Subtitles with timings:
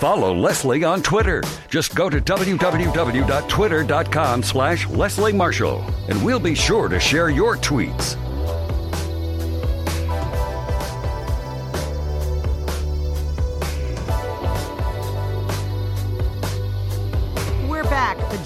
[0.00, 1.42] Follow Leslie on Twitter.
[1.68, 8.16] Just go to www.twitter.com slash Leslie Marshall, and we'll be sure to share your tweets.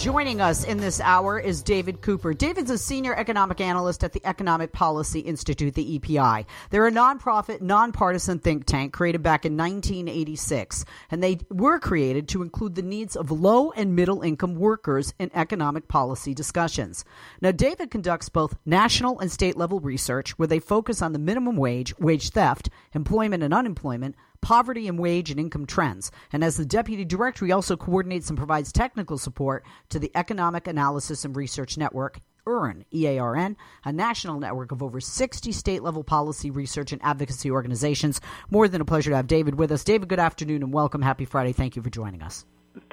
[0.04, 2.34] Joining us in this hour is David Cooper.
[2.34, 6.46] David's a senior economic analyst at the Economic Policy Institute, the EPI.
[6.68, 12.42] They're a nonprofit, nonpartisan think tank created back in 1986, and they were created to
[12.42, 17.06] include the needs of low and middle income workers in economic policy discussions.
[17.40, 21.56] Now, David conducts both national and state level research where they focus on the minimum
[21.56, 26.12] wage, wage theft, employment and unemployment, poverty and wage and income trends.
[26.30, 30.68] And as the deputy director, he also coordinates and provides technical support to the Economic
[30.68, 32.20] Analysis and Research Network.
[32.46, 38.20] EARN, E-A-R-N, a national network of over 60 state-level policy research and advocacy organizations.
[38.50, 39.82] More than a pleasure to have David with us.
[39.82, 41.00] David, good afternoon and welcome.
[41.00, 41.52] Happy Friday.
[41.52, 42.44] Thank you for joining us.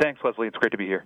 [0.02, 0.48] Thanks, Leslie.
[0.48, 1.04] It's great to be here.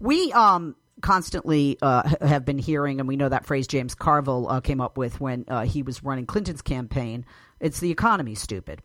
[0.00, 4.60] We um, constantly uh, have been hearing, and we know that phrase James Carville uh,
[4.60, 7.24] came up with when uh, he was running Clinton's campaign.
[7.60, 8.82] It's the economy, stupid.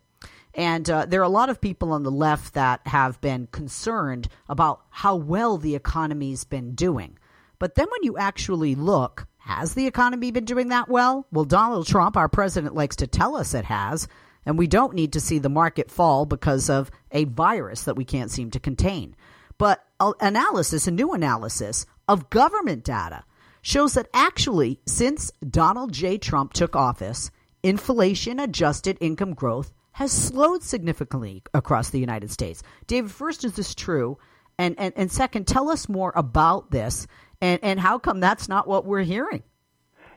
[0.60, 4.28] And uh, there are a lot of people on the left that have been concerned
[4.50, 7.18] about how well the economy's been doing.
[7.60, 11.26] But then when you actually look, has the economy been doing that well?
[11.32, 14.10] Well, Donald Trump, our president, likes to tell us it has.
[14.46, 18.04] And we don't need to see the market fall because of a virus that we
[18.04, 19.16] can't seem to contain.
[19.58, 19.82] But
[20.20, 23.24] analysis, a new analysis of government data,
[23.62, 26.18] shows that actually, since Donald J.
[26.18, 27.32] Trump took office,
[27.64, 32.64] inflation adjusted income growth has slowed significantly across the United States.
[32.88, 34.18] David, first, is this true?
[34.58, 37.06] And, and, and second, tell us more about this
[37.42, 39.44] and, and how come that's not what we're hearing?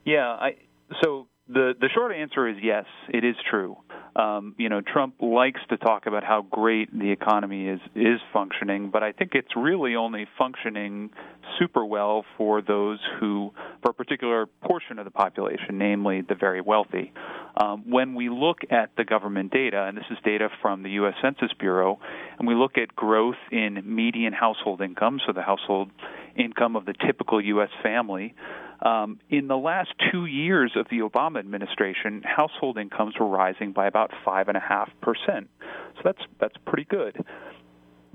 [0.05, 0.55] Yeah, I,
[1.03, 3.77] so the the short answer is yes, it is true.
[4.15, 8.91] Um, you know, Trump likes to talk about how great the economy is is functioning,
[8.91, 11.11] but I think it's really only functioning
[11.59, 16.61] super well for those who, for a particular portion of the population, namely the very
[16.61, 17.13] wealthy.
[17.57, 21.15] Um, when we look at the government data, and this is data from the U.S.
[21.23, 21.99] Census Bureau,
[22.39, 25.91] and we look at growth in median household income, so the household
[26.37, 27.71] income of the typical U.S.
[27.83, 28.35] family.
[28.81, 33.87] Um, in the last two years of the Obama administration, household incomes were rising by
[33.87, 35.49] about five and a half percent.
[35.97, 37.25] So that's that's pretty good.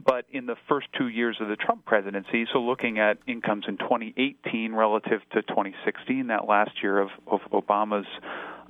[0.03, 3.78] But in the first two years of the Trump presidency, so looking at incomes in
[3.78, 8.07] 2018 relative to 2016, that last year of, of Obama's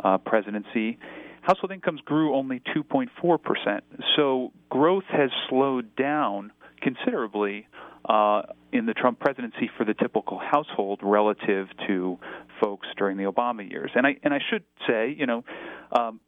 [0.03, 0.97] uh, presidency,
[1.41, 3.83] household incomes grew only 2.4 percent.
[4.15, 6.51] So growth has slowed down
[6.81, 7.67] considerably
[8.07, 12.17] uh, in the Trump presidency for the typical household relative to
[12.61, 13.91] folks during the Obama years.
[13.95, 15.43] And I and I should say, you know,
[15.91, 16.19] um,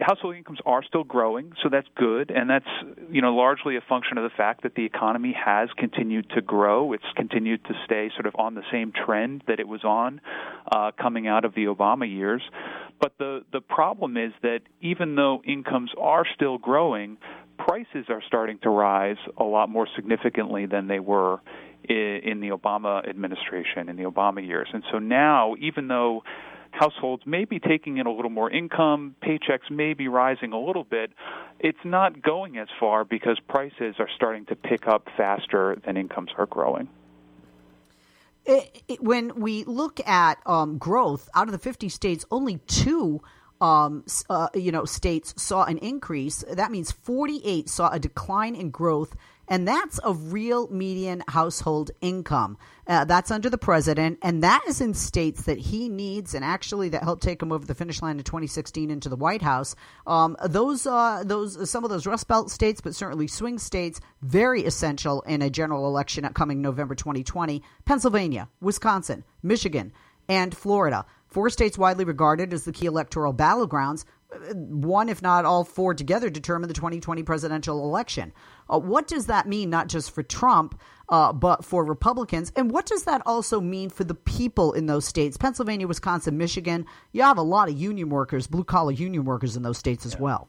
[0.00, 2.68] household incomes are still growing, so that's good, and that's
[3.10, 6.92] you know largely a function of the fact that the economy has continued to grow.
[6.92, 10.20] It's continued to stay sort of on the same trend that it was on
[10.70, 12.42] uh, coming out of the Obama years.
[13.00, 17.18] But the the problem is that even though incomes are still growing,
[17.58, 21.40] prices are starting to rise a lot more significantly than they were
[21.88, 24.68] in the Obama administration, in the Obama years.
[24.72, 26.22] And so now, even though
[26.70, 30.84] households may be taking in a little more income, paychecks may be rising a little
[30.84, 31.12] bit,
[31.58, 36.30] it's not going as far because prices are starting to pick up faster than incomes
[36.38, 36.88] are growing.
[38.46, 43.20] It, it, when we look at um, growth out of the 50 states, only two
[43.60, 46.44] um, uh, you know, states saw an increase.
[46.50, 49.14] That means 48 saw a decline in growth,
[49.50, 52.56] and that's of real median household income.
[52.86, 56.88] Uh, that's under the president, and that is in states that he needs, and actually
[56.88, 59.76] that helped take him over the finish line in 2016 into the White House.
[60.06, 64.64] Um, those, uh, those, some of those Rust Belt states, but certainly swing states, very
[64.64, 67.62] essential in a general election coming November 2020.
[67.84, 69.92] Pennsylvania, Wisconsin, Michigan,
[70.28, 71.04] and Florida.
[71.26, 74.04] Four states widely regarded as the key electoral battlegrounds.
[74.54, 78.32] One, if not all four together, determine the 2020 presidential election.
[78.68, 82.52] Uh, what does that mean, not just for Trump, uh, but for Republicans?
[82.54, 85.36] And what does that also mean for the people in those states?
[85.36, 89.62] Pennsylvania, Wisconsin, Michigan, you have a lot of union workers, blue collar union workers in
[89.62, 90.48] those states as well.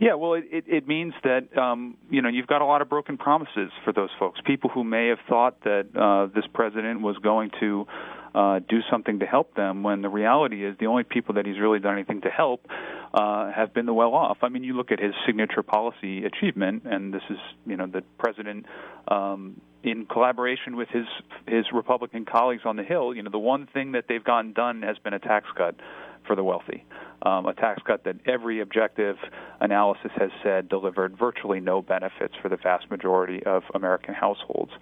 [0.00, 2.88] Yeah, well, it, it, it means that um, you know you've got a lot of
[2.88, 4.40] broken promises for those folks.
[4.44, 7.86] People who may have thought that uh, this president was going to
[8.34, 11.58] uh, do something to help them when the reality is the only people that he's
[11.58, 12.66] really done anything to help
[13.12, 14.38] uh, have been the well off.
[14.42, 18.02] I mean, you look at his signature policy achievement, and this is, you know, the
[18.18, 18.66] president.
[19.08, 21.04] Um, in collaboration with his
[21.46, 24.80] his Republican colleagues on the Hill, you know, the one thing that they've gotten done
[24.80, 25.76] has been a tax cut
[26.26, 26.84] for the wealthy.
[27.22, 29.16] Um, a tax cut that every objective
[29.60, 34.72] analysis has said delivered virtually no benefits for the vast majority of American households.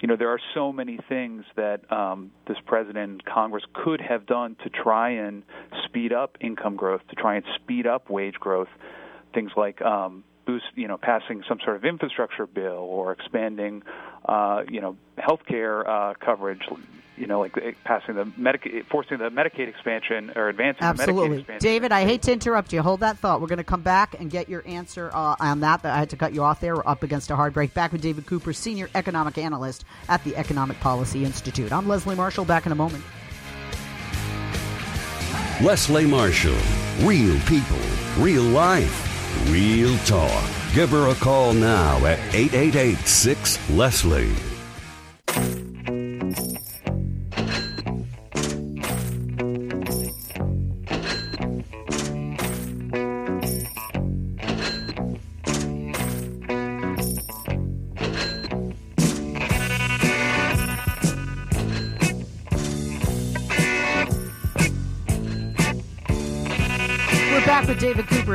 [0.00, 4.26] You know, there are so many things that um, this president and Congress could have
[4.26, 5.42] done to try and
[5.86, 8.68] speed up income growth, to try and speed up wage growth.
[9.34, 13.82] Things like um, boost, you know, passing some sort of infrastructure bill or expanding,
[14.24, 16.62] uh, you know, healthcare uh, coverage,
[17.18, 21.28] you know, like eh, passing the Medicaid, forcing the Medicaid expansion or advancing Absolutely.
[21.28, 21.64] the Medicaid expansion.
[21.64, 22.82] David, I hate to interrupt you.
[22.82, 23.40] Hold that thought.
[23.40, 25.84] We're going to come back and get your answer uh, on that.
[25.84, 26.76] I had to cut you off there.
[26.76, 27.74] We're up against a hard break.
[27.74, 31.72] Back with David Cooper, Senior Economic Analyst at the Economic Policy Institute.
[31.72, 32.44] I'm Leslie Marshall.
[32.44, 33.04] Back in a moment.
[35.60, 36.56] Leslie Marshall.
[37.00, 37.78] Real people,
[38.16, 40.44] real life, real talk.
[40.74, 44.57] Give her a call now at 888 6 Leslie.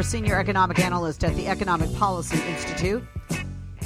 [0.03, 3.03] Senior Economic Analyst at the Economic Policy Institute.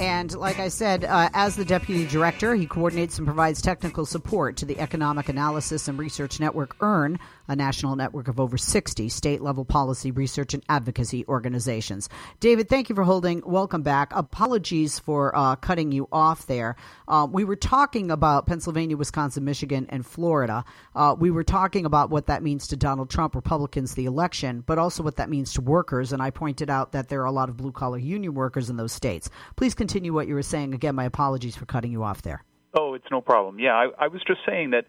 [0.00, 4.56] And like I said, uh, as the deputy director, he coordinates and provides technical support
[4.58, 7.18] to the Economic Analysis and Research Network, EARN,
[7.48, 12.08] a national network of over 60 state level policy, research, and advocacy organizations.
[12.38, 13.42] David, thank you for holding.
[13.44, 14.12] Welcome back.
[14.14, 16.76] Apologies for uh, cutting you off there.
[17.08, 20.64] Uh, we were talking about Pennsylvania, Wisconsin, Michigan, and Florida.
[20.94, 24.78] Uh, we were talking about what that means to Donald Trump, Republicans, the election, but
[24.78, 26.12] also what that means to workers.
[26.12, 28.76] And I pointed out that there are a lot of blue collar union workers in
[28.76, 29.28] those states.
[29.56, 30.74] Please continue what you were saying.
[30.74, 32.44] Again, my apologies for cutting you off there.
[32.78, 33.58] Oh, it's no problem.
[33.58, 34.86] Yeah, I, I was just saying that,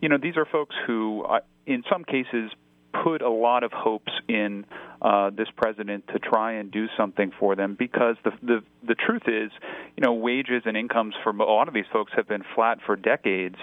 [0.00, 2.50] you know, these are folks who, uh, in some cases,
[2.92, 4.64] put a lot of hopes in
[5.00, 9.22] uh, this president to try and do something for them because the the the truth
[9.26, 9.50] is,
[9.96, 12.96] you know, wages and incomes for a lot of these folks have been flat for
[12.96, 13.56] decades.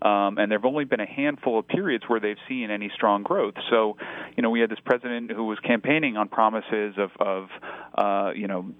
[0.00, 3.24] Um, and there have only been a handful of periods where they've seen any strong
[3.24, 3.54] growth.
[3.68, 3.96] So,
[4.36, 7.48] you know, we had this president who was campaigning on promises of, of
[7.96, 8.70] uh, you know,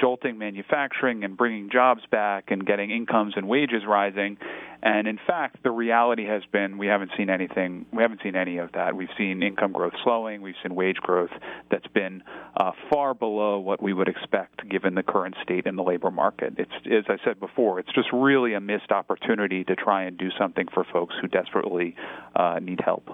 [0.00, 4.38] jolting manufacturing and bringing jobs back and getting incomes and wages rising.
[4.84, 7.86] And in fact, the reality has been we haven't seen anything.
[7.90, 8.94] We haven't seen any of that.
[8.94, 10.42] We've seen income growth slowing.
[10.42, 11.30] We've seen wage growth
[11.70, 12.22] that's been
[12.54, 16.54] uh, far below what we would expect given the current state in the labor market.
[16.58, 20.28] It's, as I said before, it's just really a missed opportunity to try and do
[20.38, 21.96] something for folks who desperately
[22.36, 23.08] uh, need help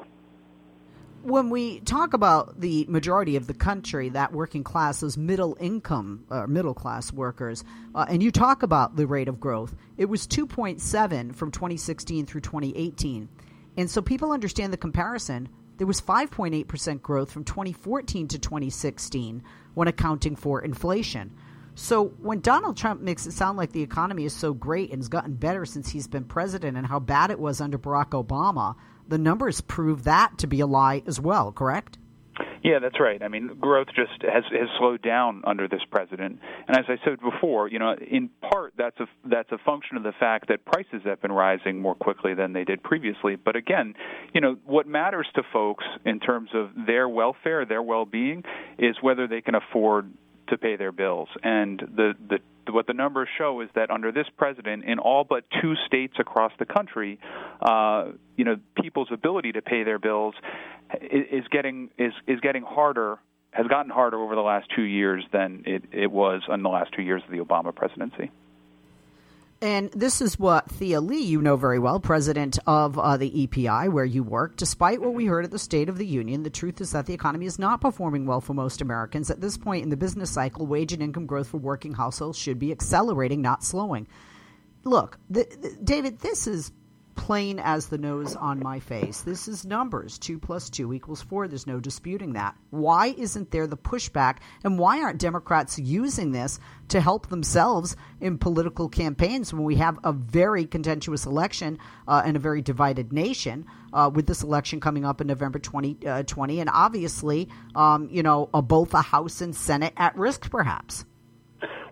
[1.23, 6.25] when we talk about the majority of the country, that working class, those middle income
[6.31, 7.65] or uh, middle class workers,
[7.95, 12.41] uh, and you talk about the rate of growth, it was 2.7 from 2016 through
[12.41, 13.29] 2018.
[13.77, 15.49] And so people understand the comparison.
[15.79, 19.43] There was 5.8% growth from 2014 to 2016
[19.75, 21.33] when accounting for inflation.
[21.75, 25.09] So when Donald Trump makes it sound like the economy is so great and has
[25.09, 28.75] gotten better since he's been president and how bad it was under Barack Obama,
[29.11, 31.99] the numbers prove that to be a lie as well, correct?
[32.63, 33.23] Yeah, that's right.
[33.23, 37.19] I mean, growth just has has slowed down under this president, and as I said
[37.21, 41.03] before, you know, in part that's a that's a function of the fact that prices
[41.05, 43.37] have been rising more quickly than they did previously.
[43.37, 43.95] But again,
[44.35, 48.45] you know, what matters to folks in terms of their welfare, their well-being,
[48.79, 50.13] is whether they can afford
[50.49, 51.29] to pay their bills.
[51.43, 52.39] And the, the
[52.73, 56.53] what the numbers show is that under this president, in all but two states across
[56.59, 57.19] the country,
[57.61, 60.35] uh, you know, people's ability to pay their bills
[61.01, 63.19] is, is getting is is getting harder
[63.53, 66.93] has gotten harder over the last two years than it, it was in the last
[66.95, 68.31] two years of the Obama presidency.
[69.63, 73.91] And this is what Thea Lee, you know very well, president of uh, the EPI,
[73.91, 74.57] where you work.
[74.57, 77.13] Despite what we heard at the State of the Union, the truth is that the
[77.13, 79.31] economy is not performing well for most Americans.
[79.31, 82.59] At this point in the business cycle, wage and income growth for working households should
[82.59, 84.09] be accelerating, not slowing.
[84.85, 86.73] Look, the, the, David, this is
[87.21, 89.21] plain as the nose on my face.
[89.21, 90.19] This is numbers.
[90.19, 91.47] Two plus two equals four.
[91.47, 92.57] There's no disputing that.
[92.71, 94.39] Why isn't there the pushback?
[94.65, 96.59] And why aren't Democrats using this
[96.89, 102.39] to help themselves in political campaigns when we have a very contentious election uh, and
[102.39, 106.59] a very divided nation uh, with this election coming up in November 2020?
[106.59, 111.05] Uh, and obviously, um, you know, both a House and Senate at risk, perhaps.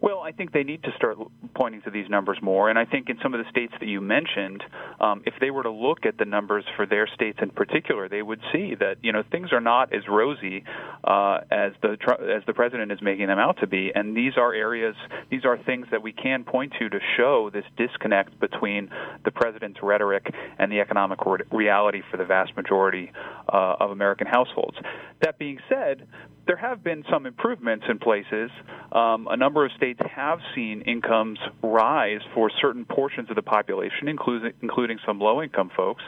[0.00, 1.19] Well, I think they need to start
[1.55, 2.71] pointing to these numbers more.
[2.71, 4.62] And I think in some of the states that you mentioned,
[5.00, 8.23] um, if they were to look at the numbers for their states in particular, they
[8.23, 10.64] would see that you know things are not as rosy
[11.05, 11.97] uh, as the
[12.37, 13.90] as the president is making them out to be.
[13.95, 14.95] And these are areas,
[15.31, 18.90] these are things that we can point to to show this disconnect between
[19.25, 23.11] the president's rhetoric and the economic re- reality for the vast majority
[23.52, 24.76] uh, of American households.
[25.23, 26.07] That being said,
[26.49, 28.50] there have been some improvements in places.
[28.90, 34.09] Um, a number of states have seen incomes rise for certain portions of the population,
[34.09, 36.02] including, including some low income folks.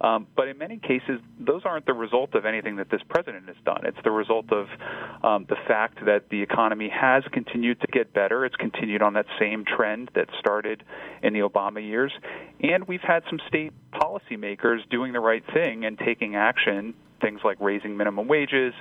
[0.00, 3.56] Um, but in many cases, those aren't the result of anything that this president has
[3.64, 3.80] done.
[3.84, 4.68] It's the result of
[5.22, 8.44] um, the fact that the economy has continued to get better.
[8.44, 10.82] It's continued on that same trend that started
[11.22, 12.12] in the Obama years.
[12.60, 17.58] And we've had some state policymakers doing the right thing and taking action things like
[17.60, 18.74] raising minimum wages,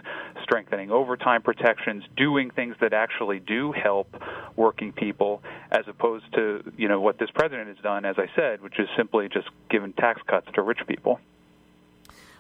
[0.44, 4.14] strengthening overtime protections, doing things that actually do help
[4.56, 5.42] working people,
[5.72, 8.88] as opposed to you know what this president has done, as I said, which is
[8.98, 11.15] simply just giving tax cuts to rich people.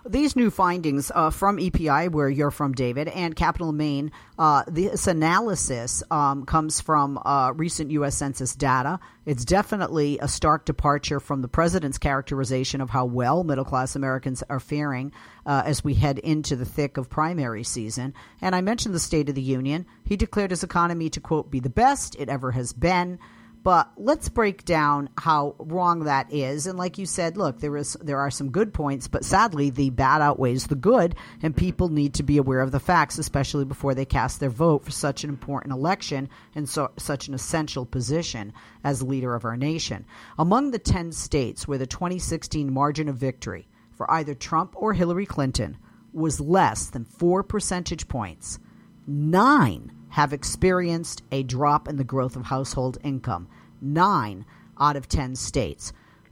[0.07, 5.07] These new findings uh, from EPI, where you're from, David, and Capital Main, uh, this
[5.07, 8.15] analysis um, comes from uh, recent U.S.
[8.15, 8.99] Census data.
[9.25, 14.43] It's definitely a stark departure from the president's characterization of how well middle class Americans
[14.47, 15.11] are faring
[15.43, 18.13] uh, as we head into the thick of primary season.
[18.41, 19.87] And I mentioned the State of the Union.
[20.03, 23.17] He declared his economy to, quote, be the best it ever has been.
[23.65, 26.67] But let's break down how wrong that is.
[26.67, 29.89] And like you said, look, there is there are some good points, but sadly the
[29.89, 33.95] bad outweighs the good, and people need to be aware of the facts, especially before
[33.95, 38.53] they cast their vote for such an important election and so, such an essential position
[38.83, 40.05] as leader of our nation.
[40.37, 45.25] Among the 10 states where the 2016 margin of victory for either Trump or Hillary
[45.25, 45.77] Clinton
[46.13, 48.59] was less than 4 percentage points,
[49.07, 53.49] 9 have experienced a drop in the growth of household income.
[53.81, 54.45] Nine
[54.79, 55.91] out of 10 states.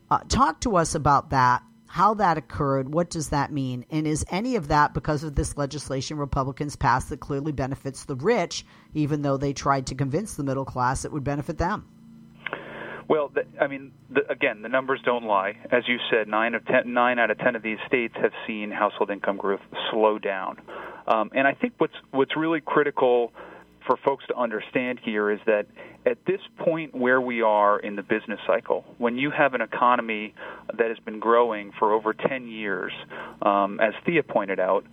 [0.09, 4.23] Uh, talk to us about that, how that occurred, what does that mean, and is
[4.31, 9.21] any of that because of this legislation Republicans passed that clearly benefits the rich, even
[9.21, 11.85] though they tried to convince the middle class it would benefit them?
[13.09, 13.91] Well, I mean,
[14.29, 15.57] again, the numbers don't lie.
[15.69, 18.71] As you said, nine of ten, nine out of ten of these states have seen
[18.71, 19.59] household income growth
[19.91, 20.61] slow down,
[21.05, 23.33] um, and I think what's what's really critical
[23.85, 25.65] for folks to understand here is that
[26.05, 30.33] at this point where we are in the business cycle, when you have an economy
[30.77, 32.91] that has been growing for over 10 years,
[33.41, 34.85] um, as Thea pointed out,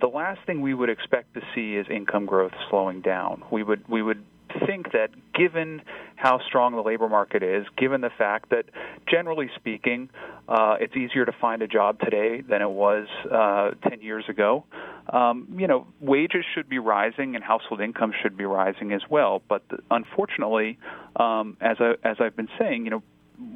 [0.00, 3.44] the last thing we would expect to see is income growth slowing down.
[3.50, 4.24] We would we would
[4.66, 5.82] think that given
[6.16, 8.66] how strong the labor market is, given the fact that
[9.08, 10.10] generally speaking,
[10.48, 14.64] uh, it's easier to find a job today than it was uh, 10 years ago,
[15.12, 19.42] um, you know, wages should be rising and household income should be rising as well.
[19.48, 20.78] But the, unfortunately,
[21.16, 23.02] um, as I, as I've been saying, you know,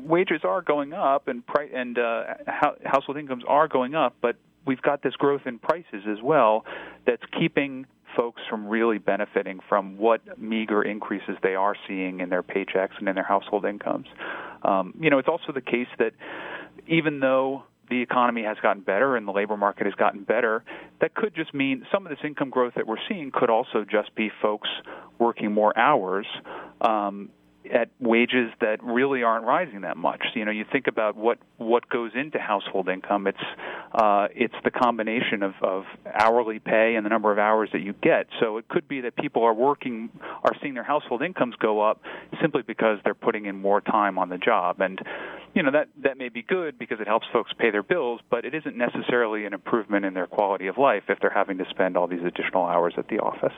[0.04, 2.34] wages are going up and pri- and uh,
[2.84, 4.36] household incomes are going up, but
[4.66, 6.64] we've got this growth in prices as well
[7.06, 7.86] that's keeping
[8.16, 13.08] folks from really benefiting from what meager increases they are seeing in their paychecks and
[13.08, 14.06] in their household incomes.
[14.62, 16.12] Um, you know, it's also the case that
[16.88, 20.64] even though the economy has gotten better and the labor market has gotten better,
[21.00, 24.14] that could just mean some of this income growth that we're seeing could also just
[24.14, 24.68] be folks
[25.18, 26.26] working more hours
[26.80, 27.30] um,
[27.72, 30.22] at wages that really aren't rising that much.
[30.34, 33.26] You know, you think about what what goes into household income.
[33.26, 33.38] It's
[33.92, 37.94] uh, it's the combination of, of hourly pay and the number of hours that you
[38.02, 38.26] get.
[38.40, 40.10] So it could be that people are working
[40.44, 42.02] are seeing their household incomes go up
[42.40, 44.80] simply because they're putting in more time on the job.
[44.80, 45.00] And
[45.54, 48.44] you know that that may be good because it helps folks pay their bills, but
[48.44, 51.96] it isn't necessarily an improvement in their quality of life if they're having to spend
[51.96, 53.54] all these additional hours at the office.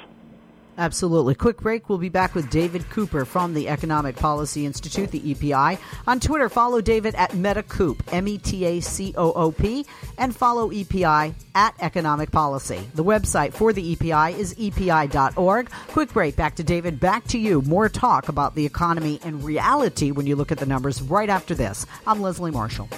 [0.78, 1.34] Absolutely.
[1.34, 1.88] Quick break.
[1.88, 5.76] We'll be back with David Cooper from the Economic Policy Institute, the EPI.
[6.06, 9.84] On Twitter, follow David at MetaCoop, M E T A C O O P,
[10.18, 12.80] and follow EPI at Economic Policy.
[12.94, 15.68] The website for the EPI is epi.org.
[15.88, 16.36] Quick break.
[16.36, 17.00] Back to David.
[17.00, 17.60] Back to you.
[17.62, 21.56] More talk about the economy and reality when you look at the numbers right after
[21.56, 21.86] this.
[22.06, 22.88] I'm Leslie Marshall.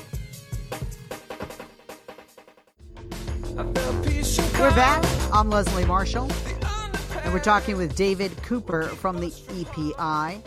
[4.59, 5.03] We're back.
[5.33, 6.31] I'm Leslie Marshall.
[7.31, 10.43] And we're talking with David Cooper from the EPI,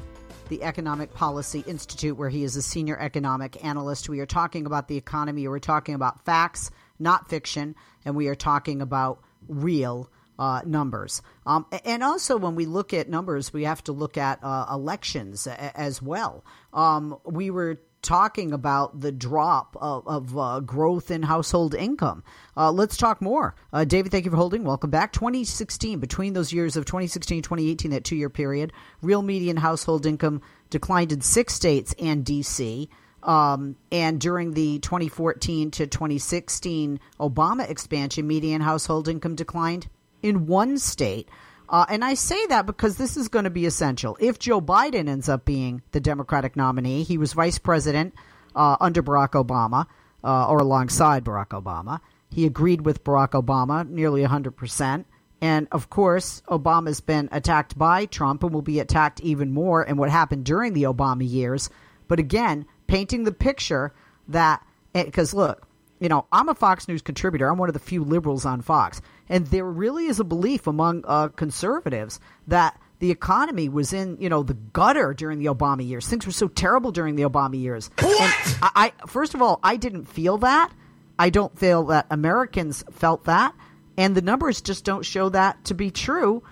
[0.49, 4.09] the Economic Policy Institute, where he is a senior economic analyst.
[4.09, 5.47] We are talking about the economy.
[5.47, 11.21] We're talking about facts, not fiction, and we are talking about real uh, numbers.
[11.45, 15.47] Um, and also, when we look at numbers, we have to look at uh, elections
[15.47, 16.43] as well.
[16.73, 22.23] Um, we were talking about the drop of, of uh, growth in household income.
[22.55, 23.55] Uh, let's talk more.
[23.71, 24.63] Uh, David, thank you for holding.
[24.63, 25.13] Welcome back.
[25.13, 30.05] 2016, between those years of 2016 and 2018, that two year period, real median household
[30.05, 32.89] income declined in six states and D.C.
[33.23, 39.87] Um, and during the 2014 to 2016 Obama expansion, median household income declined
[40.21, 41.29] in one state.
[41.69, 44.17] Uh, and I say that because this is going to be essential.
[44.19, 48.13] If Joe Biden ends up being the Democratic nominee, he was vice president
[48.55, 49.87] uh, under Barack Obama
[50.23, 51.99] uh, or alongside Barack Obama.
[52.29, 55.05] He agreed with Barack Obama nearly 100%.
[55.41, 59.97] And of course, Obama's been attacked by Trump and will be attacked even more in
[59.97, 61.69] what happened during the Obama years.
[62.07, 63.93] But again, painting the picture
[64.27, 65.67] that, because look,
[65.99, 67.49] you know, I'm a Fox News contributor.
[67.49, 69.01] I'm one of the few liberals on Fox.
[69.29, 74.29] And there really is a belief among uh, conservatives that the economy was in, you
[74.29, 76.07] know, the gutter during the Obama years.
[76.07, 77.89] Things were so terrible during the Obama years.
[77.99, 78.57] What?
[78.61, 80.71] I, I, first of all, I didn't feel that.
[81.19, 83.55] I don't feel that Americans felt that.
[83.97, 86.43] And the numbers just don't show that to be true.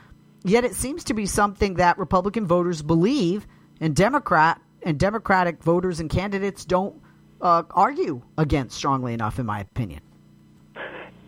[0.44, 3.46] Yet it seems to be something that Republican voters believe,
[3.80, 7.00] and Democrat and Democratic voters and candidates don't
[7.42, 10.02] uh, argue against strongly enough, in my opinion.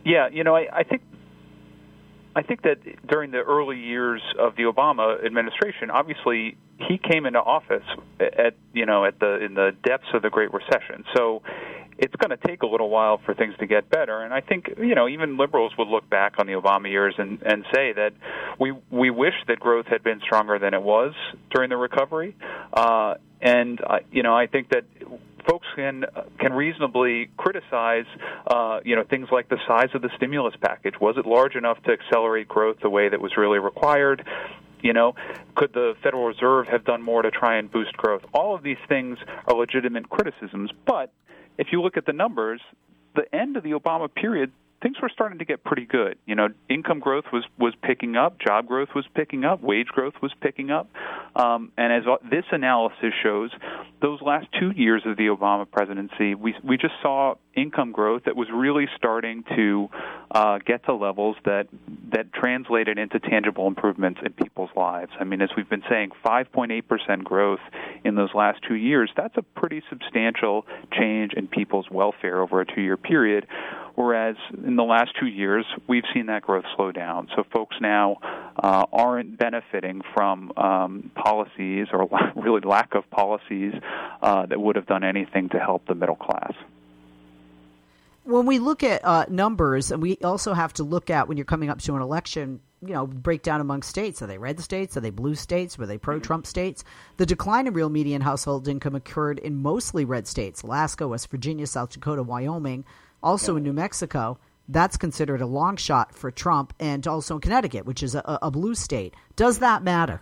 [0.03, 1.01] Yeah, you know, I, I think
[2.35, 7.39] I think that during the early years of the Obama administration, obviously he came into
[7.39, 7.85] office
[8.19, 11.05] at you know at the in the depths of the Great Recession.
[11.15, 11.43] So
[11.97, 14.21] it's going to take a little while for things to get better.
[14.21, 17.41] And I think you know even liberals would look back on the Obama years and
[17.43, 18.13] and say that
[18.59, 21.13] we we wish that growth had been stronger than it was
[21.51, 22.35] during the recovery.
[22.73, 24.85] Uh, and uh, you know I think that
[25.47, 26.05] folks can
[26.39, 28.05] can reasonably criticize,
[28.47, 30.95] uh, you know, things like the size of the stimulus package.
[30.99, 34.25] Was it large enough to accelerate growth the way that was really required?
[34.81, 35.15] You know,
[35.55, 38.23] could the Federal Reserve have done more to try and boost growth?
[38.33, 41.11] All of these things are legitimate criticisms, but
[41.57, 42.59] if you look at the numbers,
[43.15, 44.51] the end of the Obama period,
[44.83, 46.17] things were starting to get pretty good.
[46.25, 50.13] You know, income growth was was picking up, job growth was picking up, wage growth
[50.21, 50.89] was picking up,
[51.35, 53.51] um, and as this analysis shows,
[54.01, 58.35] those last two years of the Obama presidency, we we just saw income growth that
[58.35, 59.87] was really starting to
[60.31, 61.67] uh, get to levels that
[62.11, 65.11] that translated into tangible improvements in people's lives.
[65.19, 67.61] I mean, as we've been saying, 5.8 percent growth
[68.03, 69.09] in those last two years.
[69.15, 73.47] That's a pretty substantial change in people's welfare over a two-year period.
[73.95, 74.35] Whereas
[74.65, 77.27] in the last two years, we've seen that growth slow down.
[77.35, 78.17] So folks now
[78.57, 83.73] uh, aren't benefiting from um, policies or really lack of policies
[84.21, 86.53] uh, that would have done anything to help the middle class
[88.23, 91.45] when we look at uh, numbers, and we also have to look at when you're
[91.45, 94.21] coming up to an election, you know, breakdown among states.
[94.21, 94.95] Are they red states?
[94.95, 95.77] Are they blue states?
[95.77, 96.83] Were they pro Trump states?
[97.17, 101.67] The decline in real median household income occurred in mostly red states Alaska, West Virginia,
[101.67, 102.85] South Dakota, Wyoming,
[103.23, 104.37] also in New Mexico.
[104.67, 108.51] That's considered a long shot for Trump, and also in Connecticut, which is a, a
[108.51, 109.15] blue state.
[109.35, 110.21] Does that matter?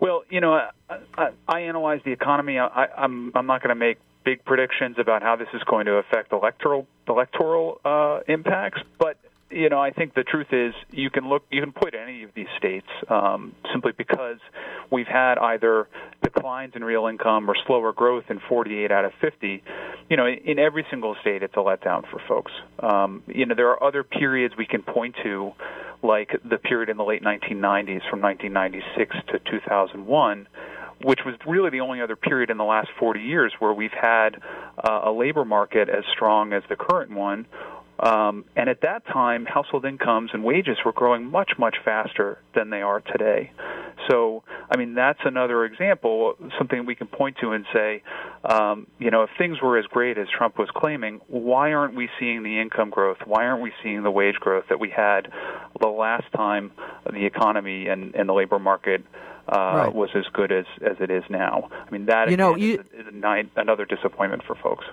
[0.00, 0.70] Well, you know, I,
[1.16, 2.58] I, I analyze the economy.
[2.58, 5.92] I, I'm I'm not going to make big predictions about how this is going to
[5.92, 9.16] affect electoral electoral uh, impacts, but
[9.50, 12.22] you know, I think the truth is you can look, you can point at any
[12.24, 14.38] of these states um, simply because
[14.90, 15.88] we've had either
[16.22, 19.62] declines in real income or slower growth in 48 out of 50.
[20.08, 22.52] You know, in every single state, it's a letdown for folks.
[22.80, 25.52] Um, you know, there are other periods we can point to,
[26.02, 30.48] like the period in the late 1990s from 1996 to 2001
[31.02, 34.40] which was really the only other period in the last 40 years where we've had
[34.82, 37.46] uh, a labor market as strong as the current one.
[37.98, 42.70] Um, and at that time, household incomes and wages were growing much, much faster than
[42.70, 43.52] they are today.
[44.10, 48.02] So, I mean, that's another example, something we can point to and say,
[48.44, 52.08] um, you know, if things were as great as Trump was claiming, why aren't we
[52.18, 53.18] seeing the income growth?
[53.24, 55.30] Why aren't we seeing the wage growth that we had
[55.80, 56.72] the last time
[57.10, 59.04] the economy and, and the labor market
[59.48, 59.94] uh, right.
[59.94, 61.68] was as good as as it is now.
[61.70, 64.86] I mean that you know you, is, is another disappointment for folks.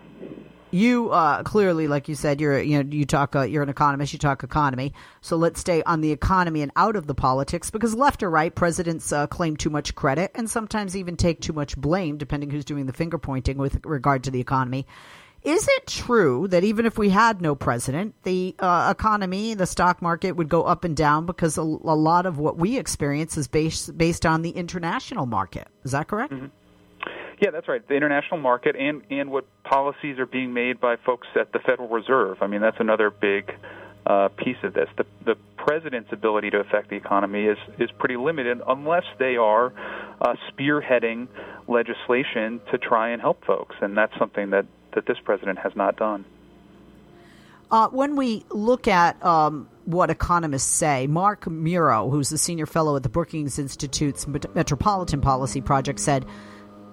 [0.71, 4.13] You uh, clearly, like you said, you're you know you talk uh, you're an economist.
[4.13, 4.93] You talk economy.
[5.21, 8.53] So let's stay on the economy and out of the politics because left or right,
[8.53, 12.65] presidents uh, claim too much credit and sometimes even take too much blame, depending who's
[12.65, 14.88] doing the finger pointing with regard to the economy.
[15.43, 19.99] Is it true that even if we had no president, the uh, economy, the stock
[19.99, 23.47] market would go up and down because a, a, lot of what we experience is
[23.47, 25.67] based based on the international market?
[25.84, 26.34] Is that correct?
[26.34, 26.45] Mm-hmm.
[27.41, 27.86] Yeah, that's right.
[27.86, 31.89] The international market and and what policies are being made by folks at the Federal
[31.89, 32.38] Reserve.
[32.41, 33.51] I mean, that's another big
[34.06, 34.88] uh, piece of this.
[34.95, 39.73] The, the president's ability to affect the economy is is pretty limited unless they are
[40.21, 41.27] uh, spearheading
[41.67, 45.95] legislation to try and help folks, and that's something that that this president has not
[45.95, 46.23] done.
[47.71, 52.95] Uh, when we look at um, what economists say, Mark Muro, who's the senior fellow
[52.97, 56.25] at the Brookings Institute's Metropolitan Policy Project, said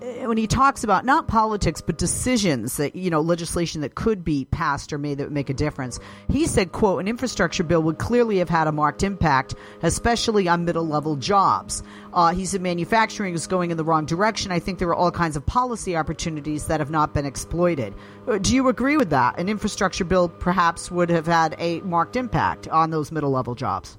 [0.01, 4.45] when he talks about not politics but decisions that you know legislation that could be
[4.47, 7.99] passed or made that would make a difference he said quote an infrastructure bill would
[7.99, 11.83] clearly have had a marked impact especially on middle level jobs.
[12.13, 14.51] Uh, he said manufacturing is going in the wrong direction.
[14.51, 17.95] I think there are all kinds of policy opportunities that have not been exploited.
[18.27, 19.39] Uh, do you agree with that?
[19.39, 23.99] An infrastructure bill perhaps would have had a marked impact on those middle level jobs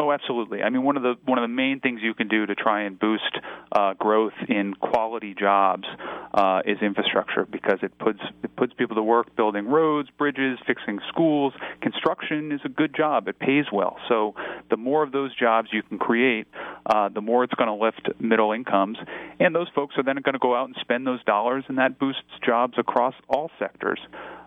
[0.00, 0.62] Oh, absolutely.
[0.62, 2.82] I mean, one of the one of the main things you can do to try
[2.82, 3.36] and boost
[3.72, 5.88] uh, growth in quality jobs
[6.32, 11.00] uh, is infrastructure because it puts it puts people to work building roads, bridges, fixing
[11.08, 11.52] schools.
[11.80, 13.96] Construction is a good job; it pays well.
[14.08, 14.36] So
[14.70, 16.46] the more of those jobs you can create,
[16.88, 18.98] uh, the more it's going to lift middle incomes,
[19.38, 21.98] and those folks are then going to go out and spend those dollars, and that
[21.98, 24.00] boosts jobs across all sectors.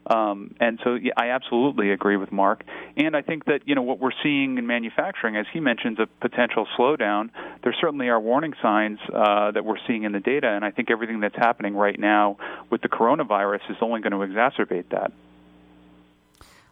[0.07, 2.63] Um, and so yeah, I absolutely agree with Mark.
[2.97, 6.07] And I think that you know what we're seeing in manufacturing, as he mentions, a
[6.19, 7.29] potential slowdown.
[7.63, 10.89] There certainly are warning signs uh, that we're seeing in the data, and I think
[10.89, 12.37] everything that's happening right now
[12.69, 15.11] with the coronavirus is only going to exacerbate that.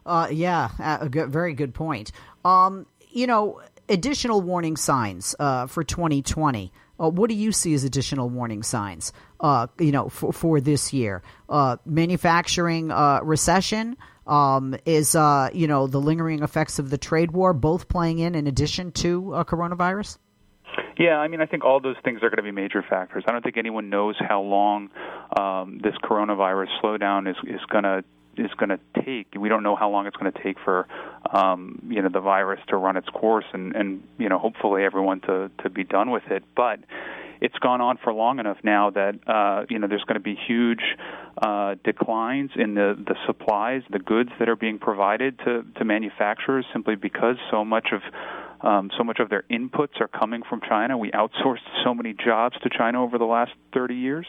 [0.04, 2.10] Uh, yeah, a good, very good point.
[2.44, 6.72] Um, you know, additional warning signs uh, for 2020.
[6.98, 9.12] Uh, what do you see as additional warning signs?
[9.40, 15.66] Uh, you know, for, for this year, uh, manufacturing uh, recession um, is uh, you
[15.66, 20.18] know the lingering effects of the trade war both playing in in addition to coronavirus.
[20.98, 23.24] Yeah, I mean, I think all those things are going to be major factors.
[23.26, 24.90] I don't think anyone knows how long
[25.36, 28.04] um, this coronavirus slowdown is is going to
[28.36, 29.28] is going to take.
[29.38, 30.86] We don't know how long it's going to take for
[31.32, 35.20] um, you know the virus to run its course, and and you know hopefully everyone
[35.22, 36.44] to to be done with it.
[36.54, 36.80] But
[37.40, 40.36] it's gone on for long enough now that uh, you know there's going to be
[40.46, 40.82] huge
[41.40, 46.66] uh, declines in the the supplies, the goods that are being provided to to manufacturers,
[46.72, 48.02] simply because so much of
[48.62, 50.98] um, so much of their inputs are coming from China.
[50.98, 54.26] We outsourced so many jobs to China over the last 30 years.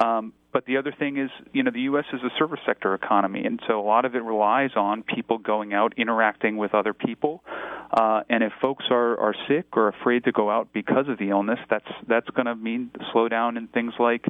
[0.00, 2.04] Um, but the other thing is, you know, the U.S.
[2.12, 5.72] is a service sector economy, and so a lot of it relies on people going
[5.72, 7.44] out, interacting with other people.
[7.92, 11.30] Uh, and if folks are, are sick or afraid to go out because of the
[11.30, 14.24] illness, that's that's going to mean slowdown in things like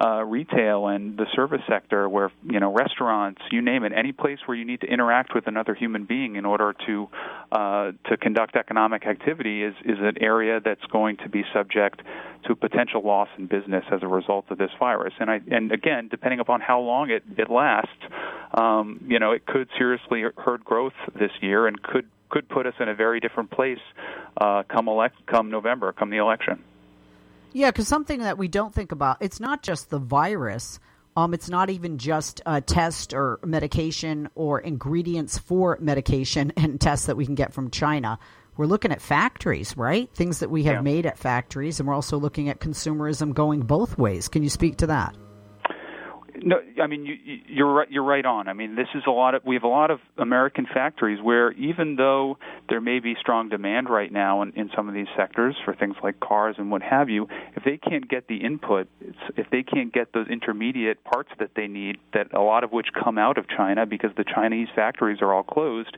[0.00, 4.38] uh, retail and the service sector, where you know restaurants, you name it, any place
[4.46, 7.08] where you need to interact with another human being in order to
[7.52, 12.00] uh, to conduct economic activity is is an area that's going to be subject
[12.46, 15.12] to potential loss in business as a result of this virus.
[15.20, 17.90] And I and again, depending upon how long it it lasts,
[18.54, 22.74] um, you know, it could seriously hurt growth this year and could could put us
[22.80, 23.80] in a very different place
[24.40, 26.64] uh, come elect come November, come the election.
[27.52, 30.78] Yeah, because something that we don't think about, it's not just the virus.
[31.16, 37.06] Um, it's not even just a test or medication or ingredients for medication and tests
[37.06, 38.18] that we can get from China.
[38.56, 40.12] We're looking at factories, right?
[40.14, 40.80] Things that we have yeah.
[40.82, 44.28] made at factories, and we're also looking at consumerism going both ways.
[44.28, 45.16] Can you speak to that?
[46.42, 47.90] No, I mean you, you're right.
[47.90, 48.48] You're right on.
[48.48, 51.52] I mean, this is a lot of we have a lot of American factories where
[51.52, 55.56] even though there may be strong demand right now in, in some of these sectors
[55.64, 58.88] for things like cars and what have you, if they can't get the input,
[59.36, 62.86] if they can't get those intermediate parts that they need, that a lot of which
[62.92, 65.96] come out of China because the Chinese factories are all closed,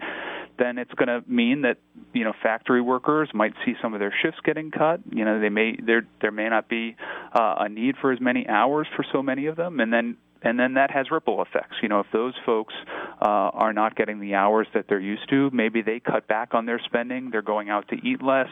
[0.59, 1.79] then it's going to mean that
[2.13, 5.01] you know factory workers might see some of their shifts getting cut.
[5.11, 6.97] You know, they may there there may not be
[7.33, 10.59] uh, a need for as many hours for so many of them, and then and
[10.59, 11.77] then that has ripple effects.
[11.83, 12.75] You know, if those folks
[13.21, 16.67] uh, are not getting the hours that they're used to, maybe they cut back on
[16.67, 17.31] their spending.
[17.31, 18.49] They're going out to eat less.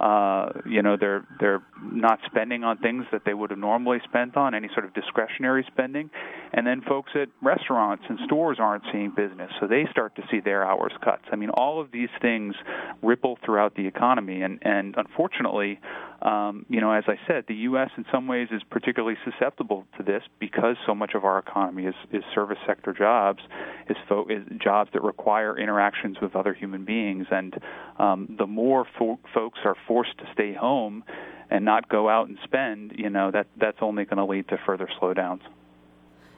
[0.00, 4.36] Uh, you know, they're they're not spending on things that they would have normally spent
[4.36, 6.10] on any sort of discretionary spending.
[6.52, 10.40] And then folks at restaurants and stores aren't seeing business, so they start to see
[10.40, 11.20] their hours cut.
[11.30, 12.54] I mean, all of these things
[13.02, 15.78] ripple throughout the economy, and and unfortunately,
[16.22, 17.90] um, you know, as I said, the U.S.
[17.96, 21.94] in some ways is particularly susceptible to this because so much of our economy is,
[22.12, 23.40] is service sector jobs,
[23.88, 27.26] is, fo- is jobs that require interactions with other human beings.
[27.30, 27.54] And
[27.98, 31.04] um, the more fo- folks are forced to stay home
[31.48, 34.58] and not go out and spend, you know, that that's only going to lead to
[34.66, 35.40] further slowdowns.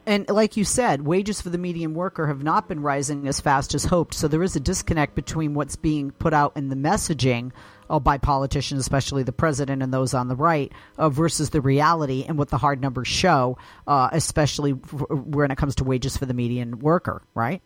[0.04, 3.72] And like you said, wages for the median worker have not been rising as fast
[3.74, 4.14] as hoped.
[4.14, 7.52] So there is a disconnect between what's being put out in the messaging
[8.00, 12.38] by politicians, especially the president and those on the right, uh, versus the reality and
[12.38, 16.78] what the hard numbers show, uh, especially when it comes to wages for the median
[16.78, 17.62] worker, right?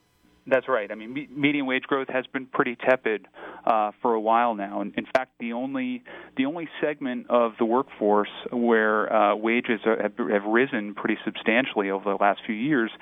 [0.49, 0.91] That's right.
[0.93, 3.27] I mean, me- median wage growth has been pretty tepid
[3.65, 4.81] uh, for a while now.
[4.81, 6.05] And in fact, the only
[6.37, 11.91] the only segment of the workforce where uh, wages are, have, have risen pretty substantially
[11.91, 12.93] over the last few years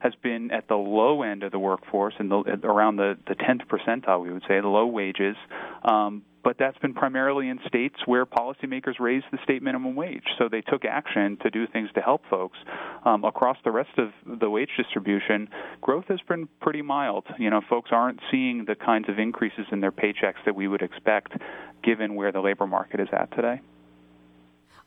[0.00, 2.32] has been at the low end of the workforce, and
[2.64, 5.36] around the the 10th percentile, we would say, the low wages.
[5.82, 10.24] Um, but that's been primarily in states where policymakers raised the state minimum wage.
[10.38, 12.58] So they took action to do things to help folks.
[13.04, 15.48] Um, across the rest of the wage distribution,
[15.80, 17.26] growth has been pretty mild.
[17.38, 20.82] You know, folks aren't seeing the kinds of increases in their paychecks that we would
[20.82, 21.32] expect
[21.82, 23.60] given where the labor market is at today.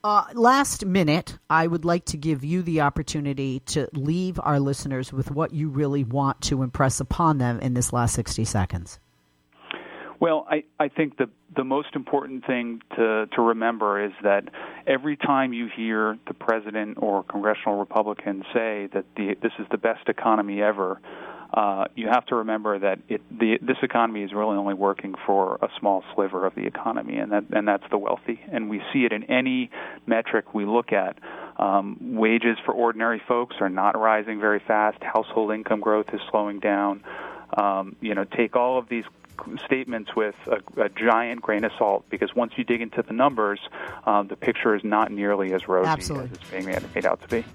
[0.06, 5.14] Uh, last minute, I would like to give you the opportunity to leave our listeners
[5.14, 9.00] with what you really want to impress upon them in this last 60 seconds.
[10.24, 14.46] Well, I, I think the the most important thing to to remember is that
[14.88, 19.78] every time you hear the president or congressional Republican say that the this is the
[19.78, 21.02] best economy ever,
[21.54, 25.56] uh, you have to remember that it, the, this economy is really only working for
[25.62, 28.40] a small sliver of the economy, and that and that's the wealthy.
[28.50, 29.72] And we see it in any
[30.06, 31.20] metric we look at.
[31.58, 35.00] Um, wages for ordinary folks are not rising very fast.
[35.04, 37.04] Household income growth is slowing down.
[37.58, 39.04] Um, you know, take all of these
[39.66, 43.60] statements with a, a, giant grain of salt because once you dig into the numbers,
[44.06, 46.30] um, the picture is not nearly as rosy Absolutely.
[46.30, 47.46] as it's being made out to be.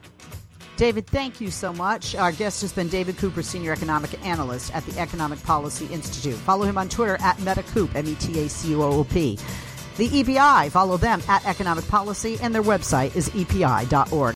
[0.76, 2.14] David, thank you so much.
[2.14, 6.36] Our guest has been David Cooper, Senior Economic Analyst at the Economic Policy Institute.
[6.36, 9.38] Follow him on Twitter at MetaCoop, M E T A C O O P.
[9.96, 14.06] The EPI, follow them at Economic Policy, and their website is epi.org.